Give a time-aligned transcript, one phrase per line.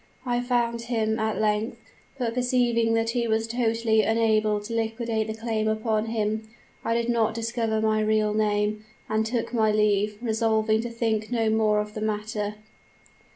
[0.25, 1.77] "I found him, at length,
[2.17, 6.49] but perceiving that he was totally unable to liquidate the claim upon him,
[6.83, 11.51] I did not discover my real name, and took my leave, resolving to think no
[11.51, 12.55] more of the matter.